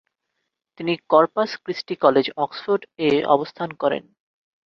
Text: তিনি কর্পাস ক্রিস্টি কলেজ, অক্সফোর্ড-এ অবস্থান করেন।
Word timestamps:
তিনি 0.79 0.93
কর্পাস 1.09 1.51
ক্রিস্টি 1.63 1.95
কলেজ, 1.95 2.25
অক্সফোর্ড-এ 2.37 3.09
অবস্থান 3.25 3.69
করেন। 3.73 4.03